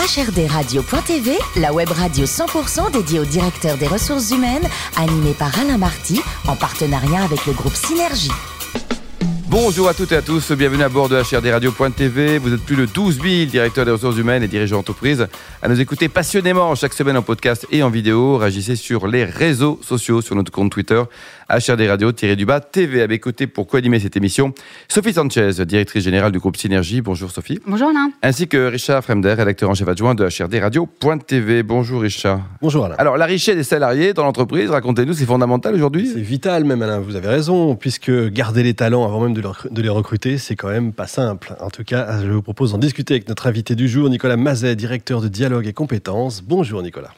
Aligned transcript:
HRDRadio.tv, 0.00 1.36
la 1.56 1.74
web 1.74 1.90
radio 1.90 2.24
100% 2.24 2.90
dédiée 2.90 3.20
aux 3.20 3.26
directeurs 3.26 3.76
des 3.76 3.86
ressources 3.86 4.30
humaines, 4.30 4.66
animée 4.96 5.34
par 5.34 5.56
Alain 5.58 5.76
Marty, 5.76 6.22
en 6.48 6.56
partenariat 6.56 7.22
avec 7.22 7.44
le 7.44 7.52
groupe 7.52 7.74
Synergie. 7.74 8.32
Bonjour 9.50 9.88
à 9.88 9.94
toutes 9.94 10.12
et 10.12 10.16
à 10.16 10.22
tous, 10.22 10.52
bienvenue 10.52 10.84
à 10.84 10.88
bord 10.88 11.08
de 11.08 11.16
HRDRadio.tv. 11.16 12.38
Vous 12.38 12.54
êtes 12.54 12.60
plus 12.60 12.76
de 12.76 12.86
12 12.86 13.20
000 13.20 13.50
directeurs 13.50 13.84
des 13.84 13.90
ressources 13.90 14.16
humaines 14.16 14.44
et 14.44 14.46
dirigeants 14.46 14.76
d'entreprise 14.76 15.26
à 15.60 15.68
nous 15.68 15.80
écouter 15.80 16.08
passionnément 16.08 16.72
chaque 16.76 16.92
semaine 16.92 17.16
en 17.16 17.22
podcast 17.22 17.66
et 17.72 17.82
en 17.82 17.90
vidéo. 17.90 18.36
Réagissez 18.36 18.76
sur 18.76 19.08
les 19.08 19.24
réseaux 19.24 19.80
sociaux, 19.82 20.22
sur 20.22 20.36
notre 20.36 20.52
compte 20.52 20.70
Twitter, 20.70 21.02
HRDRadio-du-bas 21.48 22.60
TV. 22.60 23.02
À 23.02 23.08
mes 23.08 23.18
côtés 23.18 23.48
pour 23.48 23.66
co-animer 23.66 23.98
cette 23.98 24.16
émission, 24.16 24.54
Sophie 24.88 25.14
Sanchez, 25.14 25.50
directrice 25.66 26.04
générale 26.04 26.30
du 26.30 26.38
groupe 26.38 26.56
Synergie. 26.56 27.00
Bonjour 27.00 27.32
Sophie. 27.32 27.58
Bonjour 27.66 27.88
Alain. 27.88 28.12
Ainsi 28.22 28.46
que 28.46 28.68
Richard 28.68 29.02
Fremder, 29.02 29.34
rédacteur 29.34 29.68
en 29.68 29.74
chef 29.74 29.88
adjoint 29.88 30.14
de 30.14 30.28
HRDRadio.tv. 30.28 31.64
Bonjour 31.64 32.02
Richard. 32.02 32.42
Bonjour 32.62 32.84
Alain. 32.84 32.94
Alors 32.98 33.16
la 33.16 33.26
richesse 33.26 33.56
des 33.56 33.64
salariés 33.64 34.12
dans 34.14 34.22
l'entreprise, 34.22 34.70
racontez-nous, 34.70 35.14
c'est 35.14 35.26
fondamental 35.26 35.74
aujourd'hui? 35.74 36.08
C'est 36.14 36.20
vital 36.20 36.62
même 36.62 36.82
Alain, 36.82 37.00
vous 37.00 37.16
avez 37.16 37.26
raison, 37.28 37.74
puisque 37.74 38.12
garder 38.28 38.62
les 38.62 38.74
talents 38.74 39.04
avant 39.04 39.20
même 39.22 39.34
de, 39.34 39.39
de 39.40 39.82
les 39.82 39.88
recruter, 39.88 40.38
c'est 40.38 40.56
quand 40.56 40.68
même 40.68 40.92
pas 40.92 41.06
simple. 41.06 41.54
En 41.60 41.70
tout 41.70 41.84
cas, 41.84 42.20
je 42.22 42.30
vous 42.30 42.42
propose 42.42 42.72
d'en 42.72 42.78
discuter 42.78 43.14
avec 43.14 43.28
notre 43.28 43.46
invité 43.46 43.74
du 43.74 43.88
jour, 43.88 44.08
Nicolas 44.08 44.36
Mazet, 44.36 44.76
directeur 44.76 45.20
de 45.20 45.28
dialogue 45.28 45.66
et 45.66 45.72
compétences. 45.72 46.42
Bonjour 46.42 46.82
Nicolas. 46.82 47.12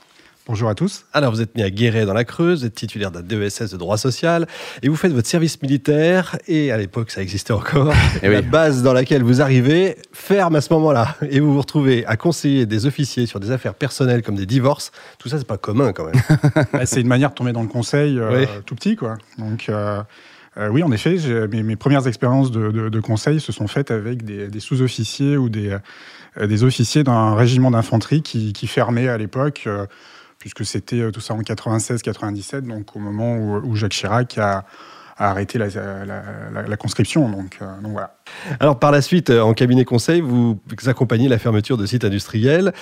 Bonjour 0.46 0.68
à 0.68 0.74
tous. 0.74 1.04
Alors, 1.12 1.32
vous 1.32 1.40
êtes 1.40 1.54
né 1.54 1.62
à 1.62 1.70
Guéret 1.70 2.04
dans 2.04 2.14
la 2.14 2.24
Creuse, 2.24 2.60
vous 2.60 2.66
êtes 2.66 2.74
titulaire 2.74 3.12
d'un 3.12 3.22
DESS 3.22 3.70
de 3.70 3.76
droit 3.76 3.96
social 3.96 4.48
et 4.82 4.88
vous 4.88 4.96
faites 4.96 5.12
votre 5.12 5.28
service 5.28 5.62
militaire. 5.62 6.36
Et 6.48 6.72
à 6.72 6.76
l'époque, 6.76 7.12
ça 7.12 7.22
existait 7.22 7.52
encore. 7.52 7.94
Et 8.22 8.28
la 8.28 8.42
base 8.42 8.82
dans 8.82 8.92
laquelle 8.92 9.22
vous 9.22 9.40
arrivez 9.40 9.96
ferme 10.12 10.56
à 10.56 10.60
ce 10.60 10.72
moment-là. 10.72 11.16
Et 11.30 11.38
vous 11.38 11.52
vous 11.52 11.60
retrouvez 11.60 12.04
à 12.06 12.16
conseiller 12.16 12.66
des 12.66 12.86
officiers 12.86 13.26
sur 13.26 13.38
des 13.38 13.52
affaires 13.52 13.74
personnelles 13.74 14.22
comme 14.22 14.34
des 14.34 14.46
divorces. 14.46 14.90
Tout 15.18 15.28
ça, 15.28 15.38
c'est 15.38 15.46
pas 15.46 15.58
commun 15.58 15.92
quand 15.92 16.06
même. 16.06 16.20
c'est 16.86 17.00
une 17.00 17.06
manière 17.06 17.30
de 17.30 17.34
tomber 17.34 17.52
dans 17.52 17.62
le 17.62 17.68
conseil 17.68 18.18
euh, 18.18 18.44
tout 18.66 18.74
petit, 18.74 18.96
quoi. 18.96 19.18
Donc. 19.38 19.68
Euh, 19.68 20.02
euh, 20.58 20.68
oui, 20.68 20.82
en 20.82 20.92
effet, 20.92 21.16
mes, 21.50 21.76
premières 21.76 22.06
expériences 22.06 22.50
de, 22.50 23.00
conseil 23.00 23.40
se 23.40 23.52
sont 23.52 23.68
faites 23.68 23.90
avec 23.90 24.24
des, 24.24 24.60
sous-officiers 24.60 25.36
ou 25.36 25.48
des, 25.48 25.78
des 26.40 26.64
officiers 26.64 27.04
d'un 27.04 27.34
régiment 27.34 27.70
d'infanterie 27.70 28.22
qui, 28.22 28.66
fermait 28.66 29.08
à 29.08 29.16
l'époque 29.16 29.66
puisque 30.42 30.64
c'était 30.64 31.00
euh, 31.00 31.12
tout 31.12 31.20
ça 31.20 31.34
en 31.34 31.40
96-97, 31.40 32.62
donc 32.62 32.96
au 32.96 32.98
moment 32.98 33.36
où, 33.36 33.76
Jacques 33.76 33.92
Chirac 33.92 34.36
a, 34.38 34.64
arrêté 35.28 35.58
la, 35.58 36.76
conscription. 36.76 37.28
Donc, 37.28 37.58
euh, 37.60 37.80
donc, 37.80 37.92
voilà. 37.92 38.16
Alors 38.60 38.78
par 38.78 38.90
la 38.90 39.02
suite, 39.02 39.30
euh, 39.30 39.40
en 39.40 39.54
cabinet 39.54 39.84
conseil, 39.84 40.20
vous 40.20 40.58
accompagnez 40.86 41.28
la 41.28 41.38
fermeture 41.38 41.76
de 41.76 41.86
sites 41.86 42.04
industriels. 42.04 42.72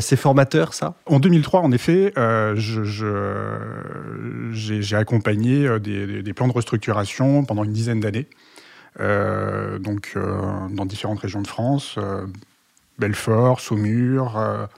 c'est 0.00 0.16
formateur, 0.16 0.74
ça? 0.74 0.94
En 1.06 1.20
2003, 1.20 1.60
en 1.60 1.72
effet, 1.72 2.12
j'ai 4.52 4.96
accompagné 4.96 5.78
des, 5.80 6.32
plans 6.34 6.48
de 6.48 6.52
restructuration 6.52 7.44
pendant 7.44 7.64
une 7.64 7.72
dizaine 7.72 8.00
d'années, 8.00 8.28
donc 8.98 10.16
dans 10.70 10.86
différentes 10.86 11.20
régions 11.20 11.42
de 11.42 11.46
France, 11.46 11.98
Belfort, 12.98 13.60
Saumur. 13.60 14.68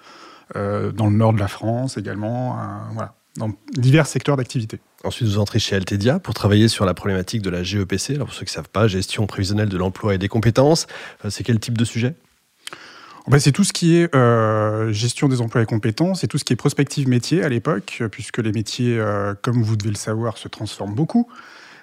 Euh, 0.56 0.92
dans 0.92 1.06
le 1.06 1.16
nord 1.16 1.32
de 1.32 1.38
la 1.38 1.48
France 1.48 1.96
également, 1.96 2.58
euh, 2.58 2.62
voilà, 2.92 3.14
dans 3.36 3.50
divers 3.72 4.06
secteurs 4.06 4.36
d'activité. 4.36 4.80
Ensuite, 5.04 5.28
vous 5.28 5.38
entrez 5.38 5.58
chez 5.58 5.74
Altedia 5.74 6.18
pour 6.18 6.34
travailler 6.34 6.68
sur 6.68 6.84
la 6.84 6.94
problématique 6.94 7.42
de 7.42 7.50
la 7.50 7.62
GEPC. 7.62 8.14
Alors, 8.14 8.28
pour 8.28 8.34
ceux 8.34 8.44
qui 8.44 8.52
ne 8.52 8.54
savent 8.54 8.68
pas, 8.68 8.86
gestion 8.86 9.26
prévisionnelle 9.26 9.68
de 9.68 9.76
l'emploi 9.76 10.14
et 10.14 10.18
des 10.18 10.28
compétences, 10.28 10.86
euh, 11.24 11.30
c'est 11.30 11.42
quel 11.42 11.58
type 11.58 11.76
de 11.76 11.84
sujet? 11.84 12.14
C'est 13.38 13.52
tout 13.52 13.62
ce 13.62 13.72
qui 13.72 13.96
est 13.96 14.12
gestion 14.92 15.28
des 15.28 15.40
emplois 15.40 15.62
et 15.62 15.64
compétences 15.64 16.24
et 16.24 16.28
tout 16.28 16.38
ce 16.38 16.44
qui 16.44 16.54
est 16.54 16.56
prospective 16.56 17.08
métier 17.08 17.44
à 17.44 17.48
l'époque, 17.48 18.02
puisque 18.10 18.38
les 18.38 18.50
métiers, 18.50 19.00
comme 19.42 19.62
vous 19.62 19.76
devez 19.76 19.90
le 19.90 19.96
savoir, 19.96 20.38
se 20.38 20.48
transforment 20.48 20.96
beaucoup. 20.96 21.28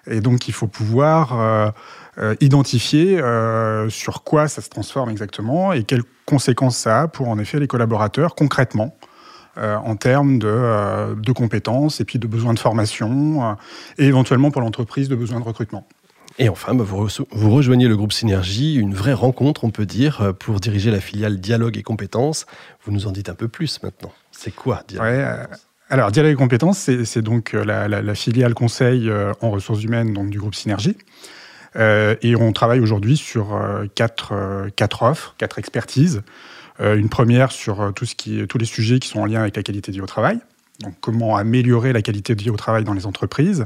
Et 0.05 0.19
donc, 0.19 0.49
il 0.49 0.53
faut 0.53 0.67
pouvoir 0.67 1.73
identifier 2.41 3.21
sur 3.87 4.23
quoi 4.23 4.49
ça 4.49 4.61
se 4.61 4.67
transforme 4.67 5.11
exactement 5.11 5.71
et 5.71 5.85
quelles 5.85 6.03
conséquences 6.25 6.75
ça 6.75 7.03
a 7.03 7.07
pour 7.07 7.29
en 7.29 7.39
effet 7.39 7.57
les 7.57 7.67
collaborateurs 7.67 8.35
concrètement 8.35 8.97
euh, 9.59 9.75
en 9.77 9.95
termes 9.95 10.39
de, 10.39 10.47
euh, 10.47 11.15
de, 11.15 11.31
compétences 11.31 12.01
et 12.01 12.05
puis 12.05 12.19
de 12.19 12.27
besoins 12.27 12.53
de 12.53 12.59
formation 12.59 13.43
euh, 13.43 13.53
et 13.97 14.05
éventuellement 14.05 14.51
pour 14.51 14.61
l'entreprise 14.61 15.09
de 15.09 15.15
besoins 15.15 15.39
de 15.39 15.45
recrutement. 15.45 15.87
Et 16.37 16.47
enfin, 16.47 16.73
bah, 16.73 16.85
vous, 16.85 17.07
vous, 17.31 17.51
rejoignez 17.51 17.87
le 17.87 17.97
groupe 17.97 18.13
Synergie, 18.13 18.75
une 18.75 18.93
vraie 18.93 19.13
rencontre, 19.13 19.65
on 19.65 19.71
peut 19.71 19.85
dire, 19.85 20.33
pour 20.39 20.59
diriger 20.59 20.91
la 20.91 21.01
filiale 21.01 21.39
Dialogue 21.39 21.77
et 21.77 21.83
Compétences. 21.83 22.45
Vous 22.85 22.91
nous 22.91 23.07
en 23.07 23.11
dites 23.11 23.29
un 23.29 23.35
peu 23.35 23.47
plus 23.47 23.81
maintenant. 23.83 24.11
C'est 24.31 24.55
quoi 24.55 24.83
Dialogue 24.87 25.07
ouais, 25.07 25.27
Alors, 25.89 26.11
Dialogue 26.11 26.31
et 26.31 26.35
Compétences, 26.35 26.89
c'est 27.03 27.21
donc 27.21 27.51
la, 27.51 27.89
la, 27.89 28.15
filiale 28.15 28.53
conseil 28.53 29.11
en 29.41 29.49
ressources 29.49 29.83
humaines 29.83 30.13
donc, 30.13 30.29
du 30.29 30.39
groupe 30.39 30.55
Synergie. 30.55 30.95
Euh, 31.75 32.15
et 32.21 32.35
on 32.35 32.51
travaille 32.51 32.79
aujourd'hui 32.79 33.17
sur 33.17 33.53
euh, 33.55 33.85
quatre, 33.93 34.33
euh, 34.33 34.69
quatre 34.75 35.03
offres, 35.03 35.35
quatre 35.37 35.59
expertises. 35.59 36.21
Une 36.79 37.09
première 37.09 37.51
sur 37.51 37.91
ce 38.01 38.15
qui, 38.15 38.45
tous 38.47 38.57
les 38.57 38.65
sujets 38.65 38.99
qui 38.99 39.09
sont 39.09 39.19
en 39.19 39.25
lien 39.25 39.41
avec 39.41 39.55
la 39.55 39.63
qualité 39.63 39.91
de 39.91 39.97
vie 39.97 40.01
au 40.01 40.07
travail. 40.07 40.39
Donc, 40.81 40.93
comment 41.01 41.35
améliorer 41.35 41.91
la 41.91 42.01
qualité 42.01 42.35
de 42.35 42.41
vie 42.41 42.49
au 42.49 42.55
travail 42.55 42.83
dans 42.85 42.93
les 42.93 43.05
entreprises. 43.05 43.65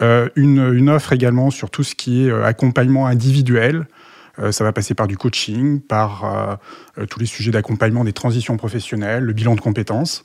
une, 0.00 0.88
offre 0.88 1.12
également 1.12 1.50
sur 1.50 1.70
tout 1.70 1.82
ce 1.82 1.96
qui 1.96 2.26
est 2.26 2.32
accompagnement 2.32 3.08
individuel. 3.08 3.88
ça 4.52 4.62
va 4.62 4.72
passer 4.72 4.94
par 4.94 5.08
du 5.08 5.16
coaching, 5.16 5.80
par 5.80 6.60
tous 7.10 7.18
les 7.18 7.26
sujets 7.26 7.50
d'accompagnement 7.50 8.04
des 8.04 8.12
transitions 8.12 8.56
professionnelles, 8.56 9.24
le 9.24 9.32
bilan 9.32 9.56
de 9.56 9.60
compétences. 9.60 10.22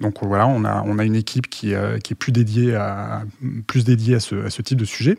Donc 0.00 0.24
voilà, 0.24 0.48
on 0.48 0.64
a, 0.64 1.04
une 1.04 1.14
équipe 1.14 1.50
qui, 1.50 1.72
est 1.72 2.14
plus 2.18 2.32
dédiée 2.32 2.74
à, 2.74 3.22
ce, 3.44 4.62
type 4.62 4.78
de 4.78 4.86
sujet 4.86 5.18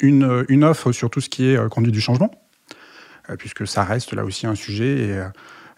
une, 0.00 0.44
une 0.48 0.64
offre 0.64 0.92
sur 0.92 1.10
tout 1.10 1.20
ce 1.20 1.28
qui 1.28 1.46
est 1.46 1.56
euh, 1.56 1.68
conduite 1.68 1.94
du 1.94 2.00
changement, 2.00 2.30
euh, 2.30 2.43
puisque 3.38 3.66
ça 3.66 3.84
reste 3.84 4.12
là 4.12 4.24
aussi 4.24 4.46
un 4.46 4.54
sujet. 4.54 5.08
Et, 5.08 5.22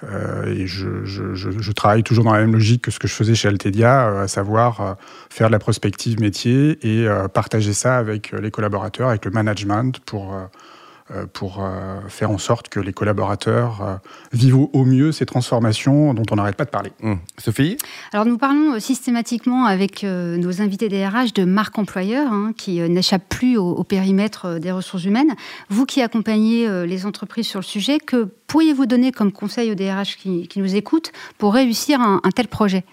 euh, 0.05 0.67
je, 0.67 1.73
travaille 1.73 2.03
toujours 2.03 2.25
dans 2.25 2.33
la 2.33 2.41
même 2.41 2.53
logique 2.53 2.83
que 2.83 2.91
ce 2.91 2.99
que 2.99 3.09
je 3.09 3.15
faisais 3.15 3.34
chez 3.34 3.49
Altedia, 3.49 4.21
à 4.21 4.29
savoir 4.29 4.97
faire 5.31 5.47
de 5.47 5.53
la 5.53 5.59
prospective 5.59 6.21
métier 6.21 6.79
et 6.83 7.09
partager 7.33 7.73
ça 7.73 7.97
avec 7.97 8.33
les 8.33 8.51
collaborateurs, 8.51 9.09
avec 9.09 9.25
le 9.25 9.31
management 9.31 9.99
pour 10.01 10.34
euh, 10.34 10.45
pour 11.33 11.59
euh, 11.61 12.00
faire 12.09 12.33
en 12.33 12.39
sorte 12.39 12.69
que 12.69 12.81
les 12.81 12.93
collaborateurs 12.93 13.81
euh, 13.81 13.94
vivent 14.33 14.56
au 14.72 14.84
mieux 14.84 15.12
ces 15.12 15.25
transformations 15.25 16.15
dont 16.15 16.25
on 16.33 16.37
n'arrête 16.37 16.56
pas 16.56 16.65
de 16.65 16.71
parler. 16.71 16.91
Mmh. 17.00 17.15
Sophie? 17.39 17.77
Alors 18.12 18.27
nous 18.27 18.39
parlons 18.39 18.81
systématiquement 18.81 19.66
avec 19.66 20.03
nos 20.03 20.61
invités 20.61 20.89
des 20.89 21.06
RH 21.06 21.33
de 21.34 21.45
marque 21.45 21.78
employeur 21.78 22.33
hein, 22.33 22.53
qui 22.56 22.81
n'échappent 22.89 23.28
plus 23.28 23.56
au, 23.56 23.84
périmètre 23.84 24.59
des 24.59 24.72
ressources 24.72 25.05
humaines. 25.05 25.34
Vous 25.69 25.87
qui 25.87 26.03
accompagnez 26.03 26.87
les 26.87 27.06
entreprises 27.06 27.47
sur 27.47 27.61
le 27.61 27.65
sujet, 27.65 27.99
que 27.99 28.28
pourriez-vous 28.47 28.87
donner 28.87 29.12
comme 29.12 29.31
conseil 29.33 29.71
aux 29.71 29.75
DRH 29.75 30.16
qui, 30.16 30.49
qui 30.49 30.59
nous 30.59 30.75
écoutent 30.75 31.12
pour 31.39 31.55
réussir 31.55 32.00
un, 32.00 32.21
tel 32.34 32.49
projet? 32.49 32.84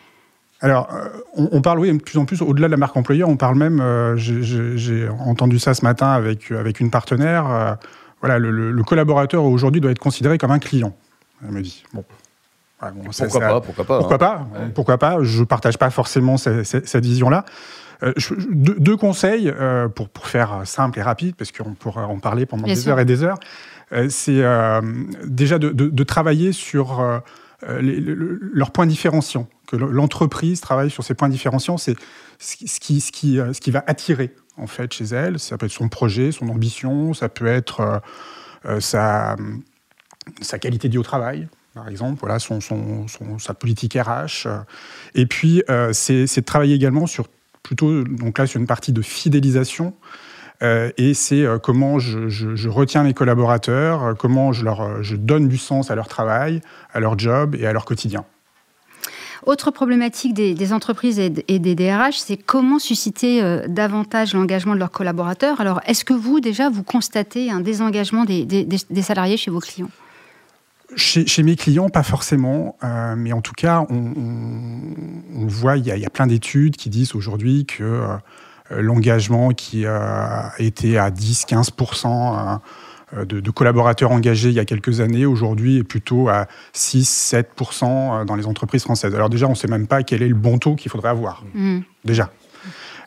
Alors, 0.62 0.88
on, 1.36 1.62
parle, 1.62 1.80
oui, 1.80 1.92
de 1.92 1.98
plus 1.98 2.18
en 2.18 2.26
plus, 2.26 2.42
au-delà 2.42 2.68
de 2.68 2.72
la 2.72 2.78
marque 2.78 2.96
employeur, 2.96 3.28
on 3.28 3.38
parle 3.38 3.58
même, 3.58 4.16
j'ai 4.18 5.10
entendu 5.10 5.60
ça 5.60 5.74
ce 5.74 5.84
matin 5.84 6.12
avec, 6.12 6.52
avec 6.52 6.80
une 6.80 6.90
partenaire, 6.90 7.78
voilà, 8.24 8.40
le, 8.40 8.84
collaborateur 8.84 9.44
aujourd'hui 9.44 9.82
doit 9.82 9.92
être 9.92 10.00
considéré 10.00 10.38
comme 10.38 10.52
un 10.52 10.60
client. 10.60 10.96
Elle 11.44 11.52
me 11.52 11.62
dit. 11.62 11.84
Bon. 11.94 12.06
pourquoi, 12.80 13.40
pas, 13.42 13.60
pourquoi 13.60 13.84
pas 13.84 13.98
Pourquoi 13.98 14.18
pas 14.18 14.48
Pourquoi 14.74 14.98
pas 14.98 15.18
Je 15.24 15.42
ne 15.42 15.46
partage 15.46 15.78
pas 15.78 15.90
forcément 15.90 16.38
cette, 16.38 16.96
vision-là. 17.06 17.44
Euh, 18.02 18.14
deux, 18.50 18.96
conseils 18.96 19.50
euh, 19.50 19.90
pour, 19.90 20.08
pour, 20.08 20.28
faire 20.28 20.62
simple 20.64 21.00
et 21.00 21.02
rapide, 21.02 21.36
parce 21.36 21.52
qu'on 21.52 21.74
pourra 21.74 22.08
en 22.08 22.20
parler 22.20 22.46
pendant 22.46 22.66
des 22.66 22.88
heures 22.88 23.02
et 23.02 23.06
des 23.06 23.24
heures. 23.24 23.40
Euh, 23.92 24.08
c'est 24.10 24.42
déjà 25.26 25.60
de, 25.60 26.04
travailler 26.04 26.54
sur 26.54 27.06
leurs 27.62 28.72
points 28.72 28.86
différenciants, 28.86 29.50
que 29.68 29.76
l'entreprise 29.76 30.62
travaille 30.62 30.92
sur 30.92 31.04
ses 31.04 31.14
points 31.14 31.28
différenciants. 31.28 31.78
C'est 31.78 31.98
ce 32.40 32.56
qui, 32.56 33.02
ce, 33.02 33.12
qui, 33.12 33.36
ce 33.36 33.60
qui 33.60 33.72
va 33.72 33.84
attirer 33.86 34.34
en 34.58 34.68
fait 34.68 34.94
chez 34.94 35.06
elle. 35.06 35.40
Ça 35.40 35.58
peut 35.58 35.66
être 35.66 35.72
son 35.72 35.90
projet, 35.90 36.32
son 36.32 36.50
ambition, 36.50 37.14
ça 37.14 37.30
peut 37.30 37.48
être 37.48 37.80
euh, 37.82 38.00
euh, 38.66 38.80
sa, 38.80 39.36
sa 40.42 40.60
qualité 40.60 40.88
de 40.88 40.94
vie 40.94 41.00
au 41.00 41.04
travail, 41.04 41.48
par 41.74 41.88
exemple, 41.90 42.20
voilà, 42.22 42.38
sa 42.40 43.54
politique 43.54 43.98
RH. 44.00 44.48
Et 45.16 45.26
puis, 45.26 45.64
euh, 45.70 45.92
c'est 45.92 46.26
de 46.26 46.42
travailler 46.42 46.76
également 46.76 47.08
sur 47.08 47.28
plutôt, 47.64 48.04
donc 48.04 48.38
là, 48.38 48.46
sur 48.46 48.60
une 48.60 48.68
partie 48.68 48.94
de 48.94 49.02
fidélisation. 49.02 49.94
et 50.62 51.14
c'est 51.14 51.46
comment 51.62 52.00
je, 52.00 52.30
je, 52.30 52.70
retiens 52.70 53.04
mes 53.04 53.14
collaborateurs, 53.14 54.16
comment 54.18 54.54
je 54.54 54.64
leur 54.64 55.04
je 55.04 55.18
donne 55.18 55.50
du 55.50 55.58
sens 55.58 55.92
à 55.92 55.96
leur 55.96 56.08
travail, 56.08 56.62
à 56.94 57.02
leur 57.02 57.20
job 57.20 57.56
et 57.56 57.66
à 57.66 57.74
leur 57.74 57.84
quotidien. 57.84 58.26
Autre 59.46 59.72
problématique 59.72 60.34
des, 60.34 60.74
entreprises 60.74 61.20
et, 61.20 61.30
des 61.30 61.76
DRH, 61.76 62.18
c'est 62.18 62.38
comment 62.38 62.80
susciter 62.80 63.42
euh, 63.42 63.68
davantage 63.68 64.34
l'engagement 64.34 64.74
de 64.74 64.80
leurs 64.80 64.92
collaborateurs. 64.92 65.60
Alors, 65.60 65.82
est-ce 65.86 66.06
que 66.06 66.14
vous, 66.14 66.40
déjà, 66.40 66.70
vous 66.70 66.84
constatez 66.84 67.52
un 67.52 67.60
désengagement 67.60 68.24
des, 68.26 68.68
salariés 69.02 69.38
chez 69.38 69.52
vos 69.52 69.60
clients? 69.60 69.90
Chez, 70.96 71.44
mes 71.44 71.56
clients, 71.56 71.90
pas 71.90 72.04
forcément, 72.04 72.78
mais 73.18 73.34
en 73.34 73.42
tout 73.42 73.54
cas, 73.54 73.84
on, 73.90 75.48
voit, 75.48 75.78
il 75.78 75.86
y, 75.86 76.06
a 76.06 76.10
plein 76.10 76.28
d'études 76.28 76.78
qui 76.78 76.90
disent 76.92 77.16
aujourd'hui 77.16 77.66
que 77.66 78.04
l'engagement 78.70 79.50
qui 79.50 79.86
été 80.60 80.98
à 81.00 81.10
10-15% 81.10 82.60
euh, 83.18 83.26
de, 83.26 83.52
collaborateurs 83.52 84.12
engagés 84.12 84.50
il 84.50 84.56
y 84.56 84.60
a 84.60 84.66
quelques 84.66 85.00
années, 85.00 85.26
aujourd'hui 85.26 85.78
est 85.78 85.84
plutôt 85.84 86.30
à 86.30 86.48
6-7% 86.74 87.84
euh, 88.22 88.26
dans 88.26 88.36
les 88.36 88.48
entreprises 88.48 88.84
françaises. 88.84 89.14
Alors 89.14 89.30
déjà, 89.30 89.48
on 89.48 89.52
ne 89.52 89.56
sait 89.56 89.68
même 89.68 89.88
pas 89.88 90.04
quel 90.04 90.22
est 90.22 90.28
le 90.28 90.36
bon 90.36 90.58
taux 90.58 90.76
qu'il 90.76 90.90
faudrait 90.90 91.10
avoir. 91.10 91.44
Mm. 91.54 91.80
Déjà. 92.06 92.32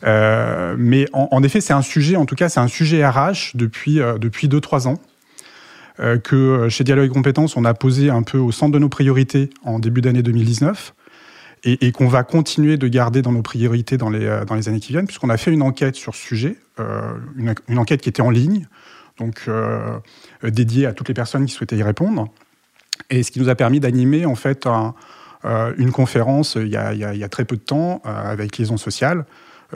Euh, 0.04 0.76
mais 0.78 1.06
en, 1.12 1.42
effet, 1.42 1.60
c'est 1.60 1.72
un 1.72 1.82
sujet, 1.82 2.16
en 2.16 2.26
tout 2.26 2.34
cas, 2.34 2.48
c'est 2.48 2.60
un 2.60 2.68
sujet 2.68 3.06
RH 3.06 3.52
depuis, 3.54 3.98
depuis 4.20 4.46
2-3 4.46 4.88
ans. 4.88 5.00
que 6.22 6.68
chez 6.68 6.84
Dialogue 6.84 7.06
et 7.06 7.08
Compétences, 7.12 7.56
on 7.56 7.64
a 7.64 7.72
posé 7.72 8.10
un 8.10 8.22
peu 8.22 8.36
au 8.36 8.52
centre 8.52 8.72
de 8.72 8.78
nos 8.78 8.90
priorités 8.90 9.48
en 9.64 9.78
début 9.78 10.02
d'année 10.02 10.22
2019 10.22 10.94
et, 11.64 11.90
qu'on 11.92 12.08
va 12.08 12.22
continuer 12.24 12.76
de 12.76 12.86
garder 12.86 13.22
dans 13.22 13.32
nos 13.32 13.42
priorités 13.42 13.96
dans 13.96 14.10
les, 14.10 14.42
dans 14.46 14.54
les 14.54 14.68
années 14.68 14.80
qui 14.80 14.92
viennent, 14.92 15.06
puisqu'on 15.06 15.30
a 15.30 15.38
fait 15.38 15.50
une 15.50 15.62
enquête 15.62 15.96
sur 15.96 16.14
ce 16.14 16.22
sujet, 16.22 16.58
une, 17.36 17.54
une, 17.66 17.78
enquête 17.78 18.02
qui 18.02 18.10
était 18.10 18.20
en 18.20 18.30
ligne, 18.30 18.68
donc 19.18 19.44
euh, 19.48 19.98
dédié 20.42 20.86
à 20.86 20.92
toutes 20.92 21.08
les 21.08 21.14
personnes 21.14 21.46
qui 21.46 21.52
souhaitaient 21.52 21.76
y 21.76 21.82
répondre. 21.82 22.28
Et 23.10 23.22
ce 23.22 23.30
qui 23.30 23.40
nous 23.40 23.48
a 23.48 23.54
permis 23.54 23.80
d'animer 23.80 24.26
en 24.26 24.34
fait 24.34 24.66
euh, 25.44 25.72
une 25.76 25.92
conférence 25.92 26.56
il 26.56 26.68
y, 26.68 26.76
a, 26.76 27.28
très 27.28 27.44
peu 27.44 27.56
de 27.56 27.62
temps 27.62 28.02
euh, 28.04 28.32
avec 28.32 28.58
Liaison 28.58 28.76
Sociale 28.76 29.24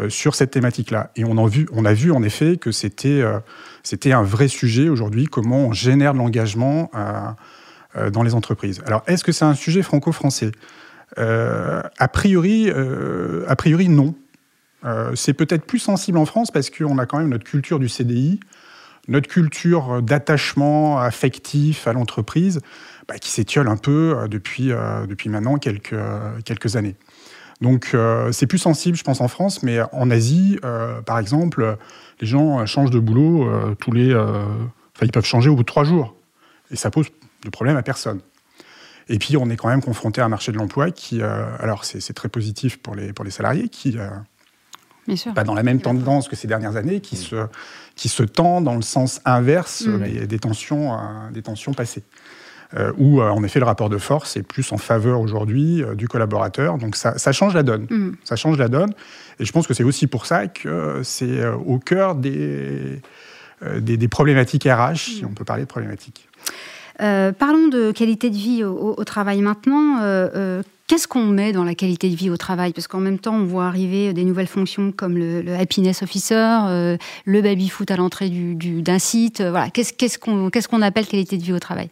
sur 0.09 0.37
cette 0.37 0.53
thématique-là. 0.53 1.11
Et 1.17 1.25
on, 1.25 1.37
a 1.37 1.93
vu, 1.93 2.13
en 2.13 2.23
effet 2.23 2.59
que 2.59 2.71
c'était 2.71 3.25
c'était 3.83 4.13
un 4.13 4.23
vrai 4.23 4.47
sujet 4.47 4.89
aujourd'hui, 4.89 5.25
comment 5.25 5.67
on 5.67 5.73
génère 5.73 6.13
de 6.13 6.19
l'engagement 6.19 6.93
dans 8.13 8.23
les 8.23 8.37
entreprises. 8.37 8.81
Alors, 8.87 9.03
est-ce 9.09 9.25
que 9.25 9.33
c'est 9.33 9.45
un 9.45 9.55
sujet 9.55 9.83
franco-français? 9.83 10.53
A, 11.17 12.09
priori, 12.13 12.71
a 12.71 13.57
priori, 13.57 13.89
non. 13.89 14.15
c'est 15.17 15.35
peut-être 15.35 15.65
plus 15.65 15.81
sensible 15.81 16.19
en 16.19 16.25
France 16.25 16.53
parce 16.53 16.71
qu'on 16.71 16.99
a 16.99 17.07
quand 17.07 17.19
même 17.19 17.31
notre 17.31 17.45
culture 17.45 17.81
du 17.81 17.89
CDI, 17.89 18.39
notre 19.11 19.29
culture 19.29 20.01
d'attachement 20.01 20.99
affectif 20.99 21.87
à 21.87 21.93
l'entreprise 21.93 22.61
bah, 23.09 23.19
qui 23.19 23.31
s'étiole 23.31 23.69
un 23.69 23.77
peu 23.77 24.17
euh, 24.17 24.29
depuis, 24.29 24.71
euh, 24.71 25.05
depuis 25.07 25.29
maintenant 25.29 25.59
quelques, 25.59 25.97
quelques 26.45 26.77
années. 26.77 26.95
Donc 27.61 27.91
euh, 27.93 28.33
c'est 28.33 28.47
plus 28.47 28.59
sensible, 28.59 28.97
je 28.97 29.03
pense, 29.03 29.21
en 29.21 29.29
France, 29.29 29.63
mais 29.63 29.81
en 29.93 30.11
Asie, 30.11 30.59
par 31.05 31.19
exemple, 31.19 31.77
les 32.21 32.27
gens 32.27 32.65
changent 32.65 32.91
de 32.91 33.01
boulot 33.01 33.51
tous 33.77 33.93
les... 33.93 34.15
Enfin, 34.15 35.03
ils 35.03 35.13
peuvent 35.13 35.27
changer 35.27 35.51
au 35.51 35.57
bout 35.57 35.63
de 35.63 35.67
trois 35.67 35.85
jours. 35.85 36.15
Et 36.71 36.77
ça 36.77 36.91
pose 36.91 37.09
de 37.45 37.51
problème 37.51 37.77
à 37.77 37.83
personne. 37.83 38.21
Et 39.09 39.19
puis, 39.19 39.37
on 39.37 39.51
est 39.51 39.57
quand 39.57 39.69
même 39.69 39.83
confronté 39.83 40.21
à 40.21 40.25
un 40.25 40.29
marché 40.29 40.53
de 40.53 40.57
l'emploi 40.57 40.91
qui, 40.91 41.21
alors 41.21 41.85
c'est 41.85 42.15
très 42.15 42.29
positif 42.29 42.79
pour 42.79 42.95
les, 42.95 43.13
pour 43.13 43.25
les 43.25 43.31
salariés, 43.31 43.69
qui 43.69 43.99
pas 45.35 45.45
dans 45.45 45.55
la 45.55 45.63
même 45.63 45.81
tendance 45.81 46.29
que 46.29 46.37
ces 46.37 46.49
dernières 46.49 46.77
années, 46.77 47.01
qui, 47.01 47.17
se, 47.17 47.47
qui 47.97 48.09
se 48.09 48.23
tend 48.23 48.61
dans 48.61 48.75
le 48.75 48.83
sens 48.83 49.21
inverse 49.25 49.85
des, 49.87 50.39
tensions, 50.39 50.95
euh, 50.95 50.97
des 51.33 51.43
tensions 51.43 51.73
passées. 51.73 52.03
Euh, 52.77 52.93
où, 52.99 53.21
euh, 53.21 53.29
en 53.29 53.43
effet, 53.43 53.59
le 53.59 53.65
rapport 53.65 53.89
de 53.89 53.99
force 53.99 54.37
est 54.37 54.45
plus 54.45 54.71
en 54.71 54.79
faveur 54.79 55.21
aujourd'hui 55.21 55.83
du 55.97 56.07
collaborateur. 56.07 56.79
Donc, 56.79 56.95
ça, 56.95 57.19
ça, 57.19 57.33
change 57.33 57.55
la 57.55 57.65
donne. 57.65 57.87
Mm. 57.91 58.13
Ça 58.23 58.37
change 58.37 58.59
la 58.59 58.69
donne. 58.69 58.93
Et 59.41 59.45
je 59.45 59.51
pense 59.51 59.67
que 59.67 59.75
c'est 59.75 59.83
aussi 59.83 60.07
pour 60.07 60.25
ça 60.25 60.47
que 60.47 61.01
c'est 61.03 61.45
au 61.49 61.81
cœur 61.81 62.15
des, 62.15 63.03
des, 63.81 64.09
problématiques 64.09 64.65
RH, 64.65 64.97
si 64.97 65.25
mm. 65.25 65.29
on 65.29 65.35
peut 65.35 65.45
parler 65.45 65.65
de 65.65 65.69
problématiques. 65.69 66.29
Parlons 67.01 67.69
de 67.69 67.93
qualité 67.93 68.31
de 68.31 68.37
vie 68.37 68.65
au, 68.65 68.95
au 68.97 69.05
travail 69.05 69.41
maintenant. 69.41 70.01
Qu'est-ce 70.91 71.07
qu'on 71.07 71.25
met 71.25 71.53
dans 71.53 71.63
la 71.63 71.77
qualité 71.77 72.11
de 72.11 72.17
vie 72.17 72.31
au 72.31 72.37
travail? 72.37 72.73
Parce 72.73 72.89
qu'en 72.89 72.99
même 72.99 73.21
temps, 73.21 73.37
on 73.37 73.45
voit 73.45 73.67
arriver 73.67 74.13
des 74.13 74.25
nouvelles 74.25 74.49
fonctions 74.49 74.91
comme 74.91 75.17
le, 75.17 75.55
happiness 75.55 76.03
officer, 76.03 76.35
euh, 76.35 76.97
le 77.25 77.43
baby-foot 77.43 77.89
à 77.93 77.97
l'entrée 77.97 78.29
d'un 78.29 78.99
site. 78.99 79.41
Euh, 79.41 79.53
voilà. 79.53 79.71
Qu'est-ce 79.71 80.19
qu'on 80.19 80.83
appelle 80.83 81.07
qualité 81.07 81.39
de 81.39 81.45
vie 81.45 81.53
au 81.53 81.61
travail? 81.61 81.91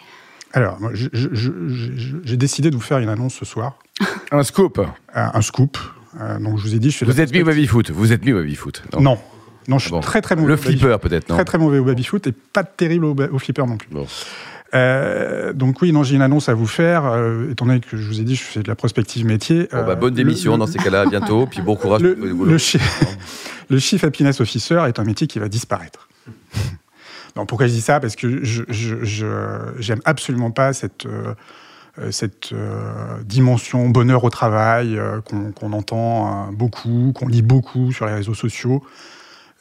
Alors, 0.52 0.80
j'ai 0.92 2.36
décidé 2.36 2.70
de 2.70 2.74
vous 2.74 2.82
faire 2.82 2.98
une 2.98 3.08
annonce 3.08 3.34
ce 3.34 3.44
soir. 3.44 3.78
un 4.32 4.42
scoop 4.42 4.80
un, 5.14 5.42
scoop. 5.42 5.78
Euh, 6.20 6.40
donc, 6.40 6.58
je 6.58 6.64
vous 6.64 6.74
ai 6.74 6.80
dit, 6.80 6.90
je 6.90 7.04
Vous 7.04 7.20
êtes 7.20 7.32
mis 7.32 7.42
au 7.42 7.44
baby-foot 7.44 7.92
Vous 7.92 8.12
êtes 8.12 8.24
mis 8.24 8.32
au 8.32 8.38
baby-foot 8.38 8.82
Non? 8.98 9.16
non. 9.68 9.78
je 9.78 9.90
suis 9.90 10.00
très 10.00 10.22
très 10.22 10.34
mauvais. 10.34 10.48
Le 10.48 10.56
flipper 10.56 10.98
peut-être, 11.00 11.28
non? 11.28 11.36
Très 11.36 11.44
très 11.44 11.58
mauvais 11.58 11.78
au 11.78 11.84
baby-foot 11.84 12.26
et 12.26 12.32
pas 12.32 12.64
terrible 12.64 13.04
au, 13.04 13.14
au 13.14 13.38
flipper 13.38 13.64
non 13.64 13.76
plus. 13.76 13.90
Bon. 13.92 14.08
Euh, 14.74 15.52
donc 15.52 15.80
oui, 15.80 15.92
non, 15.92 16.02
j'ai 16.02 16.16
une 16.16 16.22
annonce 16.22 16.48
à 16.48 16.54
vous 16.54 16.66
faire, 16.66 17.06
euh, 17.06 17.50
étant 17.50 17.66
donné 17.66 17.80
que 17.80 17.96
je 17.96 18.06
vous 18.06 18.20
ai 18.20 18.24
dit, 18.24 18.36
je 18.36 18.42
fais 18.42 18.62
de 18.62 18.68
la 18.68 18.74
prospective 18.74 19.24
métier. 19.24 19.68
Bon, 19.72 19.84
bah, 19.84 19.94
bonne 19.94 20.12
euh, 20.12 20.16
démission 20.16 20.58
dans 20.58 20.66
ces 20.66 20.78
cas-là, 20.78 21.06
bientôt, 21.06 21.46
puis 21.46 21.62
bon 21.62 21.76
courage 21.76 22.02
le, 22.02 22.14
pour 22.14 22.44
le, 22.44 22.56
le 23.70 23.78
Chief 23.78 24.04
Happiness 24.04 24.40
Officer 24.40 24.82
est 24.86 24.98
un 24.98 25.04
métier 25.04 25.26
qui 25.26 25.38
va 25.38 25.48
disparaître. 25.48 26.08
donc 27.36 27.48
pourquoi 27.48 27.66
je 27.66 27.72
dis 27.72 27.80
ça? 27.80 27.98
Parce 28.00 28.16
que 28.16 28.44
je, 28.44 28.64
j'aime 29.78 30.00
absolument 30.04 30.50
pas 30.50 30.72
cette 30.72 31.06
cette 32.10 32.54
dimension 33.24 33.88
bonheur 33.88 34.22
au 34.22 34.30
travail 34.30 35.00
qu'on 35.24 35.72
entend 35.72 36.52
beaucoup, 36.52 37.12
qu'on 37.12 37.26
lit 37.26 37.42
beaucoup 37.42 37.90
sur 37.90 38.06
les 38.06 38.12
réseaux 38.12 38.34
sociaux. 38.34 38.84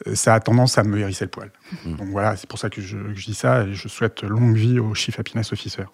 Euh, 0.06 0.14
ça 0.14 0.34
a 0.34 0.40
tendance 0.40 0.78
à 0.78 0.84
me 0.84 0.98
hérisser 0.98 1.24
le 1.24 1.30
poil. 1.30 1.50
Mmh. 1.84 1.96
Donc 1.96 2.08
voilà, 2.08 2.36
c'est 2.36 2.48
pour 2.48 2.58
ça 2.58 2.70
que 2.70 2.80
je, 2.80 2.96
dis 3.14 3.34
ça 3.34 3.64
et 3.64 3.74
je 3.74 3.88
souhaite 3.88 4.22
longue 4.22 4.56
vie 4.56 4.78
au 4.78 4.94
Chief 4.94 5.18
Happiness 5.18 5.52
Officer. 5.52 5.84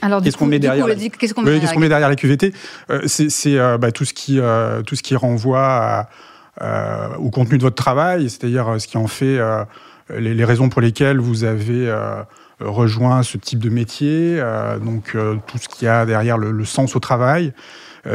Alors, 0.00 0.22
qu'est-ce 0.22 0.36
qu'on 0.36 0.46
met 0.46 0.60
derrière, 0.60 0.86
la... 0.86 0.94
qu'est-ce 0.94 1.34
qu'on 1.34 1.42
met, 1.42 1.88
derrière 1.88 2.08
la 2.08 2.14
QVT 2.14 2.52
euh, 2.90 3.02
C'est 3.06 3.58
euh, 3.58 3.78
bah, 3.78 3.90
tout, 3.90 4.04
ce 4.04 4.14
qui, 4.14 4.40
tout 4.86 4.96
ce 4.96 5.02
qui 5.02 5.16
renvoie 5.16 6.08
au 7.18 7.30
contenu 7.30 7.58
de 7.58 7.62
votre 7.62 7.76
travail, 7.76 8.30
c'est-à-dire 8.30 8.80
ce 8.80 8.86
qui 8.86 8.96
en 8.96 9.08
fait 9.08 9.40
les, 10.16 10.44
raisons 10.44 10.68
pour 10.68 10.80
lesquelles 10.80 11.18
vous 11.18 11.42
avez 11.42 11.92
rejoint 12.60 13.24
ce 13.24 13.38
type 13.38 13.58
de 13.58 13.70
métier, 13.70 14.40
donc 14.80 15.16
tout 15.46 15.58
ce 15.58 15.68
qu'il 15.68 15.86
y 15.86 15.88
a 15.88 16.06
derrière 16.06 16.38
le, 16.38 16.52
le 16.52 16.64
sens 16.64 16.94
au 16.94 17.00
travail. 17.00 17.52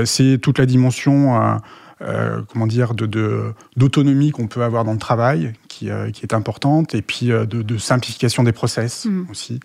c'est 0.06 0.40
toute 0.42 0.60
la 0.60 0.66
dimension 0.66 1.60
euh, 2.04 2.44
comment 2.48 2.68
dire, 2.68 2.94
de, 2.94 3.54
d'autonomie 3.76 4.30
qu'on 4.30 4.48
peut 4.48 4.62
avoir 4.62 4.84
dans 4.84 4.94
le 4.94 5.00
travail, 5.00 5.54
qui, 5.68 5.90
euh, 5.90 6.12
qui 6.12 6.24
est 6.24 6.34
importante, 6.36 6.94
et 6.94 7.02
puis 7.02 7.32
euh, 7.32 7.48
de, 7.48 7.78
simplification 7.80 8.44
des 8.44 8.52
process 8.52 9.06
mm. 9.06 9.26
aussi. 9.32 9.60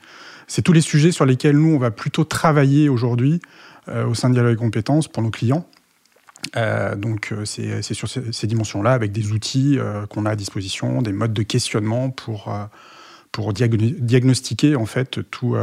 C'est 0.46 0.62
tous 0.62 0.72
les 0.72 0.80
sujets 0.80 1.12
sur 1.12 1.26
lesquels 1.26 1.58
nous, 1.58 1.74
on 1.74 1.78
va 1.78 1.90
plutôt 1.90 2.24
travailler 2.24 2.88
aujourd'hui 2.88 3.40
au 3.88 4.14
sein 4.14 4.28
de 4.28 4.34
Dialogue 4.34 4.52
et 4.52 4.56
Compétences 4.56 5.08
pour 5.08 5.22
nos 5.22 5.30
clients. 5.30 5.66
donc 6.96 7.34
c'est, 7.44 7.82
c'est 7.82 7.94
sur 7.94 8.08
ces, 8.08 8.46
dimensions-là, 8.46 8.92
avec 8.92 9.12
des 9.12 9.32
outils 9.32 9.78
qu'on 10.10 10.26
a 10.26 10.30
à 10.30 10.36
disposition, 10.36 11.00
des 11.00 11.12
modes 11.12 11.32
de 11.32 11.42
questionnement 11.42 12.10
pour 12.10 12.52
pour 13.32 13.52
diagnostiquer 13.52 14.76
en 14.76 14.86
fait 14.86 15.28
tout, 15.30 15.56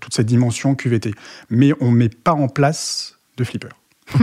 toute 0.00 0.14
cette 0.14 0.26
dimension 0.26 0.74
QVT. 0.74 1.12
Mais 1.50 1.72
on 1.80 1.90
ne 1.90 1.96
met 1.96 2.08
pas 2.08 2.32
en 2.32 2.48
place 2.48 3.18
de 3.36 3.44
flipper. 3.44 3.68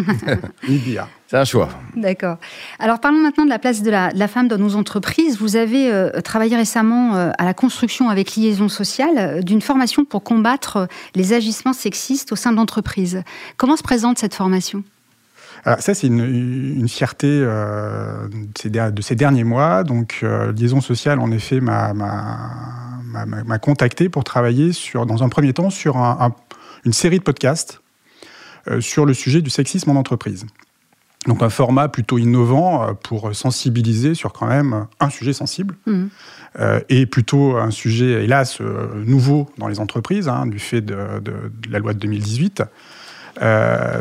C'est 1.28 1.38
un 1.38 1.46
choix. 1.46 1.70
D'accord. 1.96 2.38
Alors 2.80 3.00
parlons 3.00 3.20
maintenant 3.20 3.46
de 3.46 3.50
la 3.50 3.58
place 3.58 3.82
de 3.82 3.90
la, 3.90 4.28
femme 4.28 4.48
dans 4.48 4.58
nos 4.58 4.76
entreprises. 4.76 5.40
Vous 5.40 5.56
avez 5.56 5.92
euh, 5.92 6.22
travaillé 6.22 6.56
récemment 6.56 7.16
euh, 7.16 7.32
à 7.38 7.46
la 7.46 7.54
construction 7.54 8.10
avec 8.10 8.36
Liaison 8.36 8.70
Sociale 8.70 9.18
euh, 9.18 9.42
d'une 9.42 9.62
formation 9.62 10.06
pour 10.06 10.24
combattre 10.24 10.88
les 11.16 11.34
agissements 11.34 11.74
sexistes 11.74 12.32
au 12.32 12.36
sein 12.36 12.52
de 12.52 12.58
l'entreprise. 12.58 13.24
Comment 13.58 13.76
se 13.76 13.84
présente 13.84 14.20
cette 14.20 14.36
formation? 14.36 14.84
Alors 15.64 15.80
ça, 15.82 15.96
c'est 15.96 16.08
une, 16.08 16.88
fierté 16.88 17.28
de 17.28 19.02
ces 19.02 19.16
derniers 19.16 19.44
mois. 19.44 19.84
Donc, 19.84 20.24
Liaison 20.56 20.80
Sociale, 20.80 21.20
en 21.20 21.32
effet, 21.32 21.60
m'a 21.60 21.96
contacté 23.60 24.08
pour 24.08 24.24
travailler 24.24 24.74
sur, 24.74 25.08
dans 25.08 25.24
un 25.24 25.30
premier 25.30 25.54
temps 25.54 25.72
sur 25.72 25.98
une 26.86 26.94
série 26.94 27.18
de 27.18 27.24
podcasts 27.24 27.82
sur 28.80 29.06
le 29.06 29.14
sujet 29.14 29.42
du 29.42 29.50
sexisme 29.50 29.92
en 29.92 29.96
entreprise. 29.96 30.46
Donc 31.28 31.42
un 31.42 31.50
format 31.50 31.88
plutôt 31.88 32.18
innovant 32.18 32.84
euh, 32.84 32.94
pour 32.94 33.36
sensibiliser 33.36 34.14
sur 34.14 34.32
quand 34.34 34.48
même 34.48 34.86
un 35.00 35.10
sujet 35.10 35.34
sensible 35.34 35.76
mmh. 35.86 36.06
euh, 36.60 36.80
et 36.90 37.06
plutôt 37.06 37.58
un 37.58 37.72
sujet, 37.72 38.24
hélas, 38.24 38.60
nouveau 38.96 39.50
dans 39.58 39.68
les 39.68 39.80
entreprises, 39.80 40.28
hein, 40.28 40.46
du 40.46 40.60
fait 40.60 40.82
de, 40.82 40.96
la 41.70 41.80
loi 41.80 41.94
de 41.94 42.00
2018, 42.00 42.64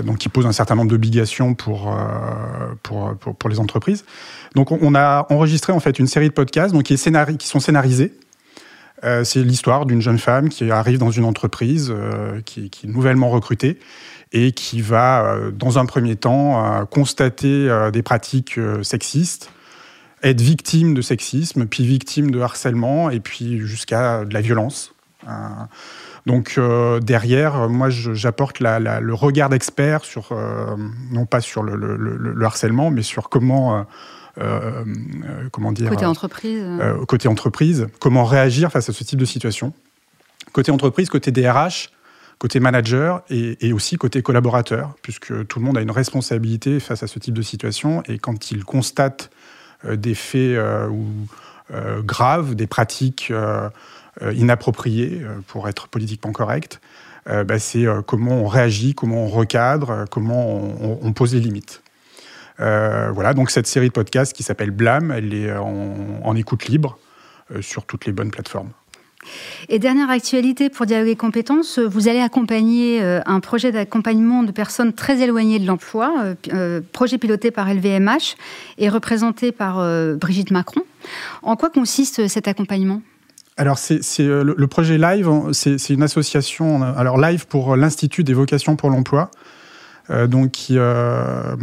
donc 0.05 0.19
qui 0.19 0.29
pose 0.29 0.47
un 0.47 0.53
certain 0.53 0.77
nombre 0.77 0.91
d'obligations 0.91 1.55
pour, 1.55 1.97
pour, 2.83 3.17
pour, 3.17 3.51
les 3.51 3.59
entreprises. 3.59 4.05
Donc 4.55 4.71
on 4.71 4.95
a 4.95 5.27
enregistré 5.31 5.73
en 5.73 5.81
fait 5.81 5.99
une 5.99 6.07
série 6.07 6.29
de 6.29 6.35
podcasts 6.35 6.73
donc, 6.73 6.85
qui, 6.85 6.95
est 6.95 7.37
qui 7.37 7.49
sont 7.49 7.59
scénarisés. 7.59 8.13
C'est 9.03 9.43
l'histoire 9.43 9.87
d'une 9.87 10.01
jeune 10.01 10.19
femme 10.19 10.49
qui 10.49 10.71
arrive 10.71 10.99
dans 10.99 11.11
une 11.11 11.25
entreprise, 11.25 11.93
qui, 12.45 12.71
qui 12.71 12.87
est 12.87 12.89
nouvellement 12.89 13.29
recrutée 13.29 13.79
et 14.35 14.51
qui 14.51 14.83
va, 14.83 15.25
euh, 15.25 15.51
dans 15.53 15.79
un 15.79 15.87
premier 15.87 16.17
temps, 16.17 16.63
euh, 16.63 16.85
constater 16.85 17.71
euh, 17.71 17.93
des 17.93 18.03
pratiques 18.03 18.59
sexistes, 18.83 19.51
être 20.23 20.41
victime 20.41 20.93
de 20.93 21.01
sexisme, 21.01 21.67
puis 21.67 21.87
victime 21.87 22.31
de 22.33 22.41
harcèlement, 22.41 23.11
et 23.11 23.21
puis 23.21 23.61
jusqu'à 23.61 24.25
de 24.25 24.35
la 24.35 24.41
violence. 24.41 24.93
Donc 26.27 26.59
derrière, 27.03 27.69
moi, 27.69 27.89
j'apporte 27.91 28.61
le 28.61 29.13
regard 29.13 29.51
d'expert 29.51 30.05
sur, 30.05 30.31
non 31.11 31.27
pas 31.27 31.43
sur 31.43 31.63
le, 31.63 32.45
harcèlement, 32.45 32.91
mais 32.91 33.03
sur 33.03 33.29
comment 33.29 33.85
euh, 34.39 34.85
comment 35.53 35.73
dire 35.73 35.91
Côté 35.91 36.07
entreprise. 36.07 36.65
Côté 37.07 37.29
entreprise, 37.29 37.89
comment 38.01 38.25
réagir 38.25 38.73
face 38.73 38.89
à 38.89 38.95
ce 38.95 39.05
type 39.05 39.19
de 39.19 39.27
situation. 39.27 39.75
Côté 40.53 40.73
entreprise, 40.73 41.11
côté 41.11 41.31
DRH, 41.33 41.91
côté 42.39 42.61
manager 42.61 43.23
et, 43.31 43.73
aussi 43.73 43.97
côté 43.97 44.23
collaborateur, 44.23 44.95
puisque 45.03 45.47
tout 45.47 45.59
le 45.59 45.65
monde 45.65 45.79
a 45.79 45.81
une 45.81 45.91
responsabilité 45.91 46.81
face 46.81 47.03
à 47.03 47.07
ce 47.07 47.19
type 47.19 47.35
de 47.35 47.43
situation. 47.43 48.03
Et 48.07 48.19
quand 48.19 48.51
il 48.51 48.65
constate 48.65 49.31
des 49.89 50.15
faits 50.15 50.59
ou, 50.91 51.07
graves, 52.03 52.55
des 52.55 52.67
pratiques 52.67 53.33
inappropriées, 54.21 55.23
pour 55.47 55.69
être 55.69 55.89
politiquement 55.89 56.33
correct, 56.33 56.81
bah, 57.27 57.59
c'est 57.59 57.87
comment 58.07 58.43
on 58.43 58.47
réagit, 58.47 58.95
comment 58.95 59.25
on 59.25 59.29
recadre, 59.29 60.05
comment 60.11 60.61
on 61.03 61.13
pose 61.13 61.35
les 61.35 61.41
limites. 61.41 61.83
Euh, 62.61 63.11
voilà, 63.13 63.35
donc 63.35 63.51
cette 63.51 63.67
série 63.67 63.89
de 63.89 63.93
podcasts 63.93 64.33
qui 64.33 64.43
s'appelle 64.43 64.71
Blâme, 64.71 65.11
elle 65.11 65.35
est 65.35 65.53
en, 65.57 66.35
écoute 66.37 66.67
libre 66.67 66.99
euh, 67.51 67.63
sur 67.63 67.85
toutes 67.85 68.07
les 68.07 68.13
bonnes 68.13 68.31
plateformes. 68.31 68.71
Et 69.69 69.79
dernière 69.79 70.11
actualité 70.11 70.71
pour 70.71 70.87
Dialoguer 70.87 71.17
Compétences, 71.17 71.79
vous 71.79 72.09
allez 72.09 72.21
accompagner 72.21 73.03
euh, 73.03 73.21
un 73.27 73.41
projet 73.41 73.73
d'accompagnement 73.73 74.43
de 74.43 74.53
personnes 74.53 74.93
très 74.93 75.21
éloignées 75.21 75.59
de 75.59 75.67
l'emploi, 75.67 76.13
projet 76.93 77.19
piloté 77.19 77.51
par 77.51 77.73
LVMH 77.73 78.37
et 78.79 78.89
représenté 78.89 79.53
par 79.53 79.77
Brigitte 80.17 80.51
Macron. 80.51 80.83
En 81.43 81.57
quoi 81.57 81.71
consiste 81.71 82.29
cet 82.29 82.49
accompagnement? 82.49 83.03
Alors, 83.57 83.79
le, 83.89 84.67
projet 84.67 84.99
Live, 84.99 85.31
c'est, 85.53 85.91
une 85.91 86.03
association, 86.03 86.83
alors 86.83 87.19
Live 87.19 87.47
pour 87.47 87.77
l'Institut 87.77 88.25
des 88.25 88.35
vocations 88.35 88.77
pour 88.77 88.91
l'emploi. 88.91 89.31
Euh, 90.11 90.27
donc 90.27 90.51
qui, 90.51 90.75
euh, 90.77 91.57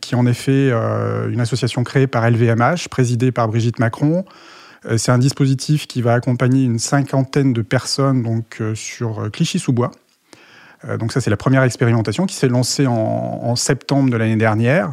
qui 0.00 0.16
en 0.16 0.26
effet 0.26 0.70
euh, 0.72 1.30
une 1.30 1.40
association 1.40 1.84
créée 1.84 2.08
par 2.08 2.28
LVMH, 2.28 2.88
présidée 2.90 3.30
par 3.30 3.46
Brigitte 3.48 3.78
Macron. 3.78 4.24
C'est 4.96 5.12
un 5.12 5.18
dispositif 5.18 5.86
qui 5.86 6.02
va 6.02 6.14
accompagner 6.14 6.64
une 6.64 6.78
cinquantaine 6.78 7.52
de 7.52 7.62
personnes 7.62 8.22
donc, 8.22 8.62
sur 8.74 9.30
Clichy-sous-Bois. 9.32 9.90
donc 10.98 11.12
ça, 11.12 11.22
c'est 11.22 11.30
la 11.30 11.38
première 11.38 11.62
expérimentation 11.62 12.26
qui 12.26 12.34
s'est 12.34 12.48
lancée 12.48 12.86
en, 12.86 13.56
septembre 13.56 14.10
de 14.10 14.16
l'année 14.16 14.36
dernière. 14.36 14.92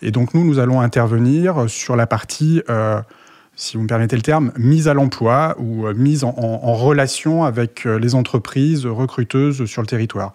Et 0.00 0.12
donc 0.12 0.34
nous, 0.34 0.44
nous 0.44 0.60
allons 0.60 0.80
intervenir 0.80 1.68
sur 1.68 1.96
la 1.96 2.06
partie, 2.06 2.62
si 3.56 3.76
vous 3.76 3.82
me 3.82 3.88
permettez 3.88 4.14
le 4.14 4.22
terme, 4.22 4.52
mise 4.56 4.86
à 4.86 4.94
l'emploi 4.94 5.56
ou 5.58 5.88
mise 5.92 6.22
en, 6.22 6.74
relation 6.74 7.42
avec 7.42 7.84
les 7.84 8.14
entreprises 8.14 8.86
recruteuses 8.86 9.64
sur 9.64 9.82
le 9.82 9.88
territoire 9.88 10.32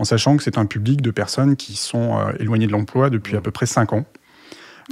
en 0.00 0.04
sachant 0.04 0.38
que 0.38 0.42
c'est 0.42 0.56
un 0.56 0.64
public 0.64 1.02
de 1.02 1.10
personnes 1.10 1.56
qui 1.56 1.76
sont 1.76 2.16
euh, 2.16 2.32
éloignées 2.40 2.66
de 2.66 2.72
l'emploi 2.72 3.10
depuis 3.10 3.36
à 3.36 3.42
peu 3.42 3.50
près 3.50 3.66
5 3.66 3.92
ans. 3.92 4.06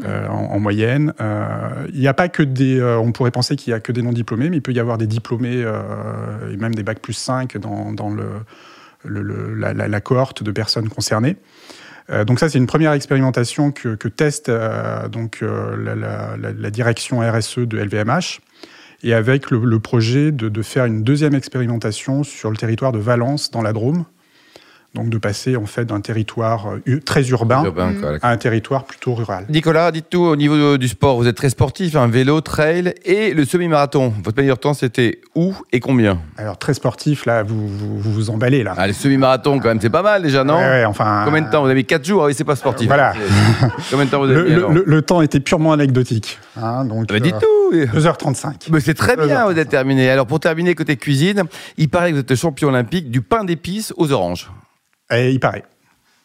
Euh, 0.05 0.28
en, 0.28 0.61
moyenne. 0.61 1.12
Euh, 1.21 1.87
il 1.93 1.99
n'y 1.99 2.07
a 2.07 2.14
pas 2.14 2.28
que 2.28 2.43
des. 2.43 2.81
on 2.83 3.11
pourrait 3.11 3.33
penser 3.33 3.57
qu'il 3.57 3.73
n'y 3.73 3.76
a 3.76 3.81
que 3.81 3.90
des 3.90 4.02
non-diplômés, 4.02 4.49
mais 4.49 4.59
il 4.59 4.62
peut 4.62 4.73
y 4.73 4.78
avoir 4.78 4.97
des 4.97 5.07
diplômés 5.09 5.64
et 6.52 6.57
même 6.57 6.75
des 6.75 6.83
bacs 6.83 7.00
plus 7.00 7.14
5 7.14 7.57
dans, 7.59 7.93
dans 7.93 8.11
le, 8.11 9.55
la, 9.55 10.00
cohorte 10.00 10.43
de 10.43 10.52
personnes 10.52 10.88
concernées. 10.88 11.37
donc 12.26 12.38
ça, 12.38 12.49
c'est 12.49 12.59
une 12.59 12.67
première 12.67 12.93
expérimentation 12.93 13.73
que, 13.73 14.09
teste 14.09 14.52
donc 15.11 15.43
la, 15.43 16.71
direction 16.71 17.21
RSE 17.21 17.59
de 17.59 17.78
LVMH, 17.78 18.40
et 19.02 19.14
avec 19.14 19.50
le, 19.50 19.78
projet 19.81 20.31
de, 20.31 20.49
de, 20.49 20.62
faire 20.62 20.85
une 20.85 21.02
deuxième 21.02 21.35
expérimentation 21.35 22.23
sur 22.23 22.50
le 22.50 22.57
territoire 22.57 22.93
de 22.93 22.99
Valence, 22.99 23.50
dans 23.50 23.62
la 23.62 23.73
Drôme, 23.73 24.05
donc 24.95 25.11
de 25.11 25.18
passer 25.18 25.57
en 25.57 25.66
fait 25.66 25.85
d'un 25.85 26.00
territoire 26.00 26.75
euh, 26.88 27.00
très 27.04 27.28
urbain, 27.28 27.62
à 28.23 28.30
un 28.30 28.37
territoire 28.37 28.85
plutôt 28.85 29.14
rural. 29.14 29.45
Nicolas, 29.49 29.92
dites 29.92 30.07
tout 30.09 30.23
au 30.23 30.37
niveau 30.37 30.78
du 30.78 30.88
sport. 30.88 31.18
Vous 31.18 31.26
êtes 31.26 31.37
très 31.37 31.50
sportif, 31.50 31.95
un 31.95 32.09
vélo, 32.09 32.40
trail 32.40 32.95
et 33.04 33.35
le 33.35 33.45
semi-marathon. 33.45 34.12
Votre 34.25 34.38
meilleur 34.38 34.59
temps, 34.59 34.75
c'était 34.75 35.21
où 35.35 35.54
et 35.73 35.80
combien? 35.80 36.18
Alors 36.37 36.59
très 36.59 36.75
sportif, 36.75 37.26
là, 37.26 37.42
vous 37.42 37.68
vous, 37.68 38.30
emballez 38.30 38.62
là. 38.62 38.75
Ah, 38.76 38.87
le 38.87 38.92
semi-marathon, 38.92 39.59
quand 39.59 39.68
même, 39.68 39.80
c'est 39.80 39.90
pas 39.90 40.02
mal 40.02 40.23
déjà, 40.23 40.42
non? 40.42 40.57
Ouais, 40.57 40.85
enfin. 40.85 41.23
Combien 41.25 41.42
de 41.42 41.50
temps 41.50 41.61
Vous 41.62 41.66
avez 41.66 41.75
mis? 41.75 41.85
4 41.85 42.04
jours, 42.04 42.25
ah 42.25 42.26
oui, 42.26 42.35
c'est 42.35 42.45
pas 42.45 42.57
sportif. 42.57 42.88
Voilà. 42.88 43.12
Combien 43.90 44.07
de 44.07 44.11
temps 44.11 44.18
vous 44.18 44.30
avez 44.30 44.50
le, 44.50 44.68
mis, 44.68 44.80
le, 44.85 45.02
temps 45.02 45.23
était 45.23 45.40
purement 45.40 45.73
anecdotique. 45.73 46.38
Hein, 46.57 46.85
donc, 46.85 47.12
dites 47.12 47.37
tout 47.38 47.76
2h35. 47.76 48.68
Mais 48.71 48.80
c'est 48.80 48.95
très 48.95 49.16
bien, 49.16 49.47
vous 49.47 49.59
êtes 49.59 49.68
terminé. 49.68 50.09
Alors 50.11 50.26
pour 50.26 50.40
terminer 50.40 50.75
côté 50.75 50.97
cuisine, 50.97 51.45
il 51.76 51.88
paraît 51.88 52.11
que 52.11 52.14
vous 52.14 52.21
êtes 52.21 52.35
champion 52.35 52.68
olympique 52.68 53.11
du 53.11 53.21
pain 53.21 53.45
d'épices 53.45 53.92
aux 53.97 54.12
oranges. 54.12 54.50
Et 55.11 55.31
il 55.31 55.41
paraît. 55.41 55.65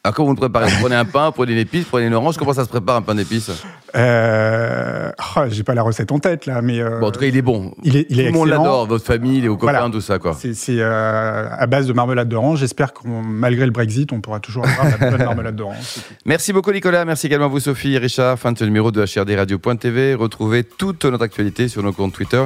Alors, 0.06 0.12
ah, 0.12 0.18
comment 0.18 0.28
vous 0.28 0.34
le 0.34 0.40
préparez? 0.40 0.70
Vous 0.70 0.82
prenez 0.82 0.96
un 0.96 1.06
pain, 1.06 1.32
prenez 1.32 1.54
une 1.54 1.60
épice, 1.60 1.86
prenez 1.86 2.08
une 2.08 2.14
orange. 2.14 2.36
Comment 2.36 2.52
ça 2.52 2.66
se 2.66 2.70
prépare 2.70 2.98
un 2.98 3.02
pain 3.02 3.16
d'épices? 3.16 3.52
Euh... 3.96 5.10
oh, 5.38 5.44
J'ai 5.48 5.64
pas 5.64 5.74
la 5.74 5.82
recette 5.82 6.12
en 6.12 6.20
tête 6.20 6.46
là, 6.46 6.62
mais. 6.62 6.82
Euh, 6.82 7.00
bon, 7.00 7.08
en 7.08 7.12
tout 7.12 7.22
cas, 7.22 7.26
il 7.28 7.38
est 7.38 7.42
bon. 7.42 7.74
Il 7.84 7.96
est, 7.96 8.08
il 8.10 8.18
tout 8.18 8.24
le 8.24 8.32
monde 8.34 8.50
l'adore, 8.50 8.86
votre 8.86 9.06
famille, 9.06 9.40
les 9.40 9.48
copains, 9.48 9.90
tout 9.90 10.02
ça, 10.02 10.20
quoi. 10.20 10.36
C'est 10.38 10.54
euh, 10.72 11.48
à 11.50 11.66
base 11.68 11.88
de 11.88 11.94
marmelade 11.94 12.28
d'orange. 12.28 12.60
J'espère 12.60 12.92
que 12.92 13.08
malgré 13.08 13.64
le 13.66 13.72
Brexit, 13.72 14.12
on 14.12 14.20
pourra 14.20 14.42
toujours 14.42 14.68
avoir 14.68 14.90
la 15.00 15.10
bonne 15.10 15.24
marmelade 15.24 15.56
d'orange. 15.56 15.78
Merci 16.26 16.52
beaucoup, 16.52 16.74
Nicolas. 16.74 17.06
Merci 17.06 17.28
également 17.28 17.46
à 17.46 17.48
vous, 17.48 17.62
Sophie 17.62 17.94
et 17.94 17.98
Richard. 17.98 18.38
Fin 18.38 18.52
de 18.52 18.58
ce 18.58 18.66
numéro 18.66 18.92
de 18.92 19.06
HRDRadio.tv. 19.06 20.16
Retrouvez 20.16 20.66
toute 20.66 21.06
notre 21.06 21.24
actualité 21.24 21.70
sur 21.70 21.82
nos 21.82 21.94
comptes 21.94 22.12
Twitter, 22.12 22.44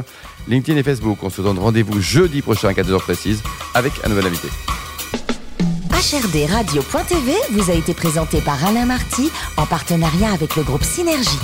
LinkedIn 0.47 0.77
et 0.77 0.83
Facebook. 0.83 1.17
On 1.23 1.31
se 1.31 1.41
donne 1.41 1.57
rendez-vous 1.57 1.99
jeudi 2.01 2.43
prochain 2.43 2.67
à 2.67 2.73
14h 2.73 2.99
précise 2.99 3.41
avec 3.73 3.93
un 4.05 4.09
nouvel 4.09 4.27
invité. 4.27 4.49
HRD 5.97 6.45
Radio.tv 6.45 7.33
vous 7.49 7.71
a 7.71 7.73
été 7.73 7.95
présenté 7.95 8.39
par 8.39 8.63
Alain 8.63 8.85
Marty 8.85 9.31
en 9.57 9.65
partenariat 9.65 10.31
avec 10.31 10.55
le 10.55 10.61
groupe 10.61 10.83
Synergie. 10.83 11.39